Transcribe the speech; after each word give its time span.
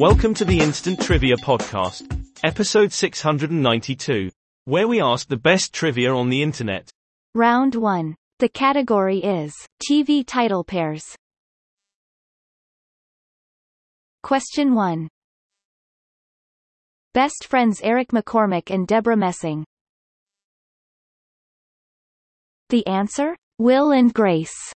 Welcome 0.00 0.34
to 0.34 0.44
the 0.44 0.60
Instant 0.60 1.00
Trivia 1.00 1.36
Podcast, 1.36 2.02
episode 2.44 2.92
692, 2.92 4.30
where 4.66 4.86
we 4.86 5.00
ask 5.00 5.28
the 5.28 5.36
best 5.36 5.72
trivia 5.72 6.14
on 6.14 6.30
the 6.30 6.42
internet. 6.42 6.88
Round 7.34 7.74
1. 7.74 8.14
The 8.38 8.48
category 8.48 9.18
is 9.18 9.52
TV 9.90 10.24
title 10.26 10.64
pairs. 10.64 11.16
Question 14.22 14.74
1. 14.74 15.08
Best 17.12 17.46
friends 17.48 17.80
Eric 17.82 18.08
McCormack 18.08 18.72
and 18.72 18.86
Debra 18.86 19.16
Messing. 19.16 19.64
The 22.68 22.86
answer? 22.86 23.36
Will 23.58 23.90
and 23.90 24.14
Grace. 24.14 24.72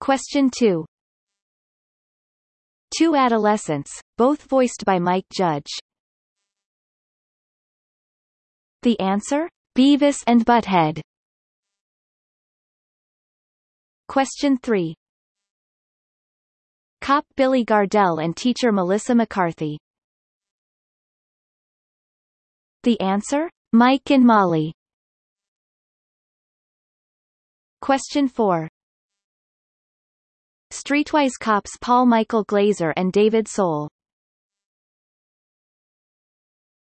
Question 0.00 0.50
2. 0.50 0.86
Two 2.96 3.14
adolescents, 3.14 4.00
both 4.16 4.42
voiced 4.42 4.84
by 4.86 4.98
Mike 4.98 5.26
Judge. 5.30 5.70
The 8.82 8.98
answer? 8.98 9.48
Beavis 9.76 10.24
and 10.26 10.44
Butthead. 10.46 11.02
Question 14.08 14.56
3. 14.56 14.94
Cop 17.02 17.24
Billy 17.36 17.64
Gardell 17.64 18.24
and 18.24 18.34
teacher 18.34 18.72
Melissa 18.72 19.14
McCarthy. 19.14 19.78
The 22.84 22.98
answer? 23.00 23.50
Mike 23.72 24.10
and 24.10 24.24
Molly. 24.24 24.72
Question 27.82 28.28
4. 28.28 28.68
Streetwise 30.72 31.38
cops 31.40 31.76
Paul 31.80 32.06
Michael 32.06 32.44
Glaser 32.44 32.92
and 32.96 33.12
David 33.12 33.48
Soul. 33.48 33.88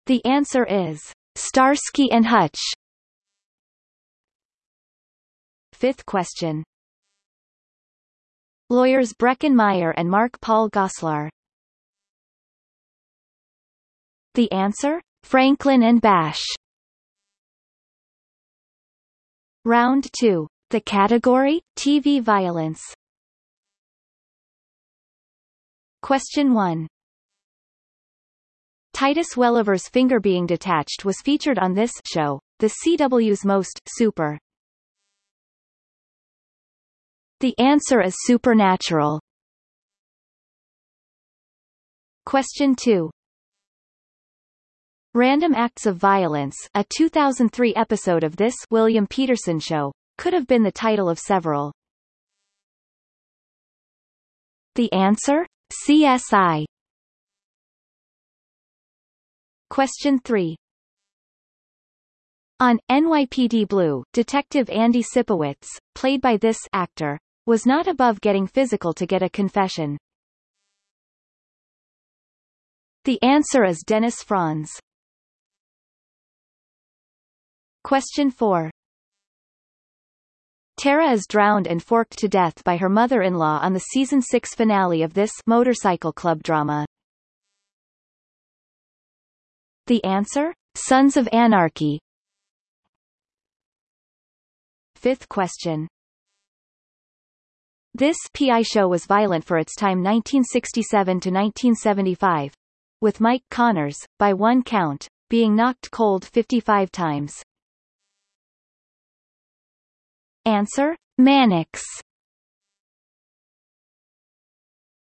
The 0.06 0.24
answer 0.24 0.64
is 0.64 1.12
Starsky 1.34 2.10
and 2.10 2.27
Hutch. 2.27 2.58
Fifth 5.72 6.06
question. 6.06 6.64
Lawyers 8.70 9.12
Breckin 9.12 9.55
Meyer 9.55 9.91
and 9.91 10.10
Mark 10.10 10.41
Paul 10.41 10.69
Gosselaar. 10.70 11.28
The 14.34 14.50
answer? 14.53 15.00
Franklin 15.22 15.82
and 15.82 16.00
Bash. 16.00 16.42
Round 19.64 20.08
2. 20.20 20.47
The 20.70 20.80
category? 20.80 21.62
TV 21.77 22.22
violence. 22.22 22.82
Question 26.06 26.54
1. 26.54 26.86
Titus 28.92 29.36
Welliver's 29.36 29.88
finger 29.88 30.20
being 30.20 30.46
detached 30.46 31.04
was 31.04 31.20
featured 31.20 31.58
on 31.58 31.74
this 31.74 31.90
show, 32.04 32.38
the 32.60 32.72
CW's 32.80 33.44
Most 33.44 33.80
Super. 33.88 34.38
The 37.40 37.58
answer 37.58 38.00
is 38.00 38.14
supernatural. 38.20 39.20
Question 42.24 42.76
2. 42.76 43.10
Random 45.12 45.54
Acts 45.56 45.86
of 45.86 45.96
Violence, 45.96 46.54
a 46.76 46.84
2003 46.96 47.74
episode 47.74 48.22
of 48.22 48.36
This 48.36 48.54
William 48.70 49.08
Petersen 49.08 49.58
Show, 49.58 49.91
could 50.18 50.34
have 50.34 50.46
been 50.46 50.62
the 50.62 50.70
title 50.70 51.08
of 51.08 51.18
several. 51.18 51.72
The 54.76 54.92
answer? 54.92 55.44
CSI. 55.72 56.64
Question 59.69 60.19
3. 60.21 60.56
On 62.60 62.78
NYPD 62.91 63.69
Blue, 63.69 64.03
Detective 64.12 64.71
Andy 64.71 65.03
Sipowicz, 65.03 65.66
played 65.94 66.22
by 66.22 66.37
this 66.37 66.59
actor, 66.72 67.19
was 67.47 67.66
not 67.66 67.87
above 67.87 68.21
getting 68.21 68.47
physical 68.47 68.94
to 68.94 69.06
get 69.06 69.22
a 69.22 69.28
confession. 69.28 69.99
The 73.05 73.22
answer 73.22 73.65
is 73.65 73.84
Dennis 73.87 74.22
Franz. 74.22 74.71
Question 77.84 78.31
4. 78.31 78.71
Tara 80.86 81.10
is 81.10 81.26
drowned 81.26 81.66
and 81.66 81.82
forked 81.82 82.16
to 82.19 82.28
death 82.28 82.62
by 82.62 82.76
her 82.76 82.88
mother-in-law 82.88 83.58
on 83.60 83.72
the 83.72 83.80
season 83.80 84.22
6 84.22 84.54
finale 84.54 85.02
of 85.02 85.14
this 85.14 85.32
motorcycle 85.44 86.12
club 86.12 86.44
drama. 86.44 86.86
The 89.88 90.04
answer? 90.04 90.54
Sons 90.76 91.16
of 91.16 91.28
Anarchy. 91.32 91.98
Fifth 94.94 95.28
question. 95.28 95.88
This 97.92 98.19
PI 98.32 98.62
show 98.62 98.86
was 98.86 99.06
violent 99.06 99.44
for 99.44 99.58
its 99.58 99.75
time 99.75 100.04
1967 100.04 101.04
to 101.04 101.30
1975, 101.30 102.54
with 103.00 103.20
Mike 103.20 103.42
Connors, 103.50 103.98
by 104.20 104.32
one 104.32 104.62
count, 104.62 105.08
being 105.30 105.56
knocked 105.56 105.91
cold 105.91 106.25
55 106.25 106.92
times. 106.92 107.42
Answer: 110.46 110.96
Mannix. 111.18 111.82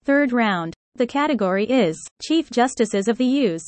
Third 0.04 0.32
round. 0.32 0.74
The 0.96 1.06
category 1.06 1.64
is 1.64 1.96
Chief 2.20 2.50
Justices 2.50 3.08
of 3.08 3.16
the 3.16 3.24
U's. 3.24 3.62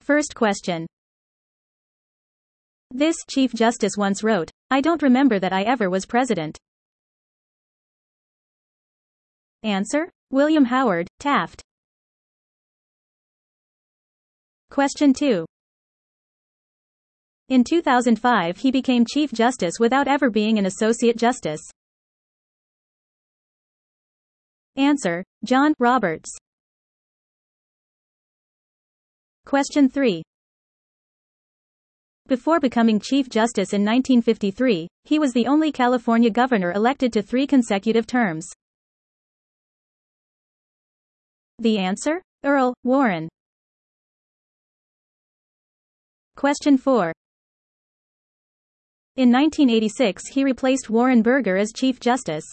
First 0.00 0.34
question. 0.34 0.86
This 2.90 3.16
Chief 3.28 3.52
Justice 3.52 3.98
once 3.98 4.24
wrote, 4.24 4.50
I 4.70 4.80
don't 4.80 5.02
remember 5.02 5.38
that 5.38 5.52
I 5.52 5.64
ever 5.64 5.90
was 5.90 6.06
president. 6.06 6.56
Answer? 9.62 10.10
William 10.30 10.64
Howard, 10.64 11.08
Taft. 11.20 11.60
Question 14.70 15.12
2. 15.12 15.44
In 17.50 17.62
2005 17.62 18.56
he 18.56 18.70
became 18.70 19.04
Chief 19.04 19.30
Justice 19.30 19.74
without 19.78 20.08
ever 20.08 20.30
being 20.30 20.58
an 20.58 20.64
Associate 20.64 21.16
Justice. 21.16 21.60
Answer. 24.76 25.22
John 25.44 25.74
Roberts. 25.78 26.30
Question 29.44 29.90
3. 29.90 30.22
Before 32.26 32.58
becoming 32.58 32.98
Chief 32.98 33.28
Justice 33.28 33.74
in 33.74 33.82
1953, 33.82 34.88
he 35.04 35.18
was 35.18 35.34
the 35.34 35.46
only 35.46 35.70
California 35.70 36.30
governor 36.30 36.72
elected 36.72 37.12
to 37.12 37.20
three 37.20 37.46
consecutive 37.46 38.06
terms. 38.06 38.48
The 41.58 41.78
answer? 41.78 42.22
Earl 42.42 42.72
Warren. 42.82 43.28
Question 46.36 46.78
4. 46.78 47.12
In 49.16 49.30
1986 49.30 50.26
he 50.32 50.42
replaced 50.42 50.90
Warren 50.90 51.22
Burger 51.22 51.56
as 51.56 51.72
Chief 51.72 52.00
Justice. 52.00 52.44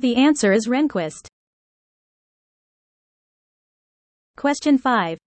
The 0.00 0.16
answer 0.16 0.52
is 0.52 0.66
Rehnquist. 0.66 1.28
Question 4.36 4.76
5. 4.76 5.18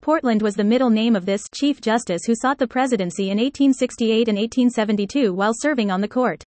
Portland 0.00 0.40
was 0.40 0.54
the 0.54 0.64
middle 0.64 0.88
name 0.88 1.14
of 1.14 1.26
this 1.26 1.44
Chief 1.54 1.82
Justice 1.82 2.22
who 2.26 2.34
sought 2.34 2.58
the 2.58 2.66
presidency 2.66 3.24
in 3.24 3.36
1868 3.36 4.28
and 4.28 4.38
1872 4.38 5.34
while 5.34 5.52
serving 5.54 5.90
on 5.90 6.00
the 6.00 6.08
court. 6.08 6.42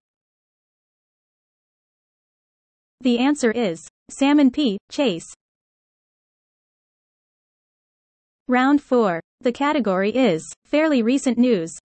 The 3.01 3.19
answer 3.19 3.51
is 3.51 3.86
Salmon 4.09 4.50
P. 4.50 4.77
Chase. 4.89 5.33
Round 8.47 8.81
4. 8.81 9.19
The 9.44 9.51
category 9.51 10.10
is 10.12 10.42
fairly 10.63 11.04
recent 11.04 11.38
news. 11.38 11.78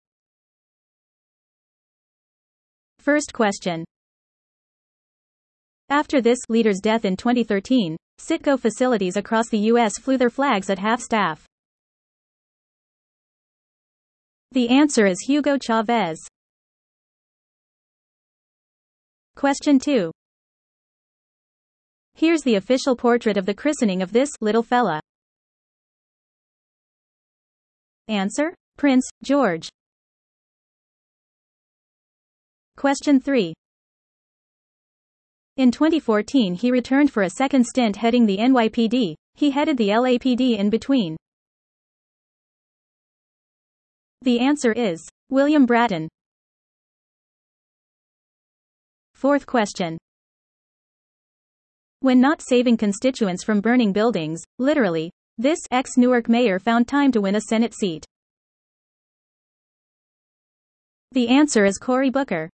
First 3.00 3.32
question. 3.32 3.84
After 5.88 6.20
this 6.20 6.38
leader's 6.48 6.78
death 6.78 7.04
in 7.04 7.16
2013, 7.16 7.96
Citgo 8.20 8.60
facilities 8.60 9.16
across 9.16 9.48
the 9.48 9.58
U.S. 9.72 9.98
flew 9.98 10.16
their 10.16 10.30
flags 10.30 10.70
at 10.70 10.78
half 10.78 11.00
staff. 11.00 11.46
The 14.52 14.68
answer 14.68 15.06
is 15.06 15.18
Hugo 15.26 15.58
Chavez. 15.58 16.20
Question 19.34 19.80
2. 19.80 20.12
Here's 22.14 22.42
the 22.42 22.54
official 22.54 22.94
portrait 22.94 23.36
of 23.36 23.46
the 23.46 23.54
christening 23.54 24.00
of 24.00 24.12
this 24.12 24.30
little 24.40 24.62
fella. 24.62 25.00
Answer? 28.08 28.54
Prince 28.78 29.08
George. 29.22 29.68
Question 32.76 33.20
3. 33.20 33.52
In 35.58 35.70
2014 35.70 36.54
he 36.54 36.70
returned 36.70 37.12
for 37.12 37.24
a 37.24 37.30
second 37.30 37.66
stint 37.66 37.96
heading 37.96 38.24
the 38.24 38.38
NYPD. 38.38 39.14
He 39.34 39.50
headed 39.50 39.76
the 39.76 39.88
LAPD 39.88 40.56
in 40.56 40.70
between. 40.70 41.16
The 44.22 44.40
answer 44.40 44.72
is 44.72 45.06
William 45.28 45.66
Bratton. 45.66 46.08
Fourth 49.14 49.46
question. 49.46 49.98
When 52.00 52.20
not 52.20 52.40
saving 52.40 52.76
constituents 52.76 53.44
from 53.44 53.60
burning 53.60 53.92
buildings, 53.92 54.42
literally, 54.58 55.10
this 55.38 55.60
ex-Newark 55.70 56.28
mayor 56.28 56.58
found 56.58 56.88
time 56.88 57.12
to 57.12 57.20
win 57.20 57.36
a 57.36 57.40
Senate 57.40 57.72
seat. 57.72 58.04
The 61.12 61.28
answer 61.28 61.64
is 61.64 61.78
Cory 61.78 62.10
Booker. 62.10 62.50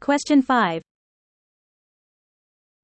Question 0.00 0.40
5. 0.40 0.82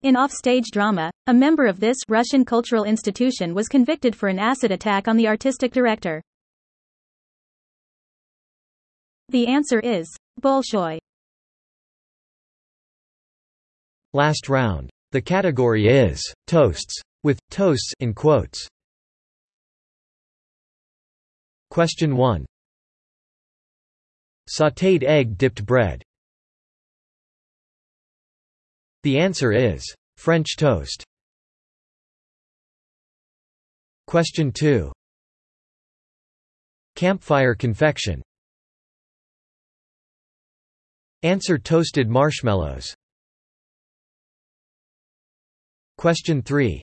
In 0.02 0.16
offstage 0.16 0.70
drama, 0.72 1.10
a 1.26 1.34
member 1.34 1.66
of 1.66 1.80
this 1.80 1.96
Russian 2.08 2.44
cultural 2.44 2.84
institution 2.84 3.54
was 3.54 3.68
convicted 3.68 4.14
for 4.14 4.28
an 4.28 4.38
acid 4.38 4.70
attack 4.70 5.08
on 5.08 5.16
the 5.16 5.26
artistic 5.26 5.72
director. 5.72 6.22
The 9.28 9.46
answer 9.46 9.80
is 9.80 10.08
Bolshoi. 10.40 10.98
Last 14.12 14.48
round. 14.48 14.90
The 15.10 15.22
category 15.22 15.86
is 15.86 16.22
toasts 16.46 17.00
with 17.22 17.40
toasts 17.50 17.92
in 18.00 18.12
quotes. 18.12 18.68
Question 21.70 22.14
1. 22.14 22.44
Sautéed 24.50 25.02
egg 25.04 25.38
dipped 25.38 25.64
bread. 25.64 26.02
The 29.02 29.18
answer 29.18 29.52
is 29.52 29.82
French 30.18 30.56
toast. 30.56 31.04
Question 34.06 34.52
2. 34.52 34.92
Campfire 36.96 37.54
confection. 37.54 38.22
Answer 41.22 41.56
toasted 41.56 42.10
marshmallows. 42.10 42.94
Question 45.98 46.42
3. 46.42 46.80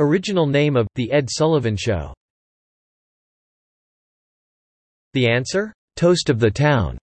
Original 0.00 0.48
name 0.48 0.76
of 0.76 0.88
The 0.96 1.12
Ed 1.12 1.28
Sullivan 1.30 1.76
Show. 1.76 2.12
The 5.12 5.30
answer? 5.30 5.72
Toast 5.94 6.28
of 6.28 6.40
the 6.40 6.50
Town. 6.50 6.98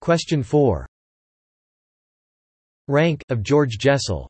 Question 0.00 0.42
4. 0.42 0.86
Rank 2.88 3.20
of 3.28 3.42
George 3.42 3.76
Jessel. 3.78 4.26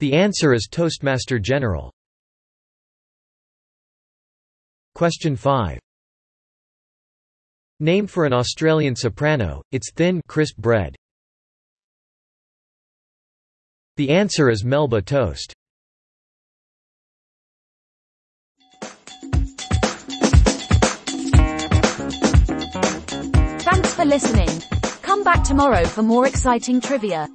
The 0.00 0.14
answer 0.14 0.54
is 0.54 0.66
Toastmaster 0.70 1.38
General. 1.38 1.92
Question 4.94 5.36
5. 5.36 5.78
Name 7.80 8.06
for 8.06 8.24
an 8.24 8.32
Australian 8.32 8.94
soprano, 8.94 9.60
it's 9.72 9.90
thin, 9.90 10.20
crisp 10.28 10.56
bread. 10.58 10.94
The 13.96 14.10
answer 14.10 14.48
is 14.48 14.64
Melba 14.64 15.02
toast. 15.02 15.52
Thanks 23.62 23.94
for 23.94 24.04
listening. 24.04 24.48
Come 25.02 25.24
back 25.24 25.42
tomorrow 25.42 25.84
for 25.84 26.04
more 26.04 26.28
exciting 26.28 26.80
trivia. 26.80 27.28